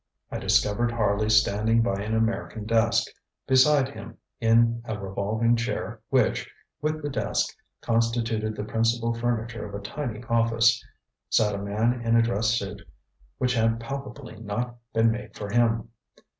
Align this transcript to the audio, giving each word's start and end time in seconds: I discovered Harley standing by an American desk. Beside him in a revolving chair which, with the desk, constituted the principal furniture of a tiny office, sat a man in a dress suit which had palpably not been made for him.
I 0.31 0.39
discovered 0.39 0.91
Harley 0.91 1.29
standing 1.29 1.83
by 1.83 2.01
an 2.01 2.15
American 2.15 2.65
desk. 2.65 3.05
Beside 3.45 3.89
him 3.89 4.17
in 4.39 4.81
a 4.83 4.97
revolving 4.99 5.55
chair 5.55 6.01
which, 6.09 6.49
with 6.81 7.03
the 7.03 7.09
desk, 7.11 7.55
constituted 7.81 8.55
the 8.55 8.63
principal 8.63 9.13
furniture 9.13 9.63
of 9.63 9.75
a 9.75 9.79
tiny 9.79 10.23
office, 10.23 10.83
sat 11.29 11.53
a 11.53 11.59
man 11.59 12.01
in 12.03 12.15
a 12.15 12.23
dress 12.23 12.47
suit 12.47 12.81
which 13.37 13.53
had 13.53 13.79
palpably 13.79 14.37
not 14.41 14.75
been 14.91 15.11
made 15.11 15.35
for 15.35 15.51
him. 15.53 15.89